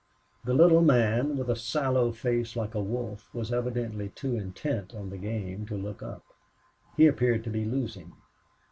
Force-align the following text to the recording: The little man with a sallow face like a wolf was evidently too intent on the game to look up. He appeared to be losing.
The 0.43 0.55
little 0.55 0.81
man 0.81 1.37
with 1.37 1.47
a 1.47 1.55
sallow 1.55 2.11
face 2.11 2.55
like 2.55 2.73
a 2.73 2.81
wolf 2.81 3.31
was 3.35 3.53
evidently 3.53 4.09
too 4.09 4.35
intent 4.35 4.95
on 4.95 5.11
the 5.11 5.17
game 5.19 5.63
to 5.67 5.77
look 5.77 6.01
up. 6.01 6.25
He 6.97 7.05
appeared 7.05 7.43
to 7.43 7.51
be 7.51 7.65
losing. 7.65 8.11